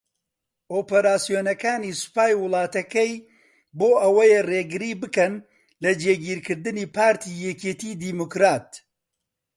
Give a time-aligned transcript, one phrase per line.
[0.73, 3.11] ئۆپەراسیۆنەکانی سوپای وڵاتەکەی
[3.79, 5.33] بۆ ئەوەیە رێگری بکەن
[5.83, 8.69] لە جێگیرکردنی پارتی یەکێتی دیموکرات